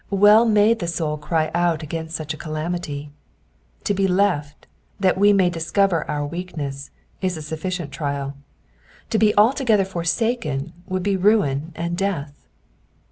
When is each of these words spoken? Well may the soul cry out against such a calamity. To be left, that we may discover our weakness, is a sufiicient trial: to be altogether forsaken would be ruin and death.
Well 0.09 0.45
may 0.45 0.73
the 0.73 0.87
soul 0.87 1.15
cry 1.19 1.51
out 1.53 1.83
against 1.83 2.15
such 2.15 2.33
a 2.33 2.37
calamity. 2.37 3.11
To 3.83 3.93
be 3.93 4.07
left, 4.07 4.65
that 4.99 5.15
we 5.15 5.31
may 5.31 5.51
discover 5.51 6.09
our 6.09 6.25
weakness, 6.25 6.89
is 7.21 7.37
a 7.37 7.41
sufiicient 7.55 7.91
trial: 7.91 8.35
to 9.11 9.19
be 9.19 9.31
altogether 9.37 9.85
forsaken 9.85 10.73
would 10.87 11.03
be 11.03 11.17
ruin 11.17 11.71
and 11.75 11.95
death. 11.95 12.47